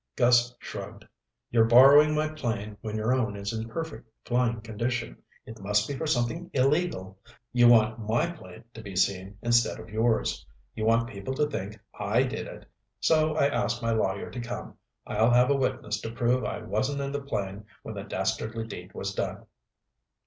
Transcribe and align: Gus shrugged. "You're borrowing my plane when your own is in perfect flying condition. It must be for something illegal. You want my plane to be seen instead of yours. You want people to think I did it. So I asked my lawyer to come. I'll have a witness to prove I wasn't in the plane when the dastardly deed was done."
Gus 0.15 0.55
shrugged. 0.57 1.05
"You're 1.51 1.65
borrowing 1.65 2.15
my 2.15 2.27
plane 2.27 2.75
when 2.81 2.95
your 2.95 3.13
own 3.13 3.35
is 3.35 3.53
in 3.53 3.69
perfect 3.69 4.09
flying 4.25 4.59
condition. 4.61 5.21
It 5.45 5.61
must 5.61 5.87
be 5.87 5.95
for 5.95 6.07
something 6.07 6.49
illegal. 6.55 7.19
You 7.53 7.67
want 7.67 7.99
my 8.03 8.31
plane 8.31 8.63
to 8.73 8.81
be 8.81 8.95
seen 8.95 9.37
instead 9.43 9.79
of 9.79 9.91
yours. 9.91 10.43
You 10.73 10.85
want 10.85 11.07
people 11.11 11.35
to 11.35 11.45
think 11.47 11.79
I 11.93 12.23
did 12.23 12.47
it. 12.47 12.65
So 12.99 13.35
I 13.35 13.45
asked 13.49 13.83
my 13.83 13.91
lawyer 13.91 14.31
to 14.31 14.39
come. 14.41 14.73
I'll 15.05 15.29
have 15.29 15.51
a 15.51 15.55
witness 15.55 16.01
to 16.01 16.09
prove 16.11 16.43
I 16.43 16.63
wasn't 16.63 16.99
in 17.01 17.11
the 17.11 17.21
plane 17.21 17.65
when 17.83 17.93
the 17.93 18.03
dastardly 18.03 18.65
deed 18.65 18.95
was 18.95 19.13
done." 19.13 19.45